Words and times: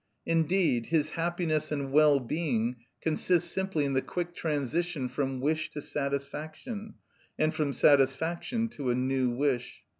Indeed, 0.25 0.87
his 0.87 1.11
happiness 1.11 1.71
and 1.71 1.91
well 1.91 2.19
being 2.19 2.77
consist 3.01 3.51
simply 3.51 3.85
in 3.85 3.93
the 3.93 4.01
quick 4.01 4.33
transition 4.33 5.07
from 5.07 5.39
wish 5.41 5.69
to 5.69 5.79
satisfaction, 5.83 6.95
and 7.37 7.53
from 7.53 7.71
satisfaction 7.71 8.67
to 8.69 8.89
a 8.89 8.95
new 8.95 9.29
wish. 9.29 9.83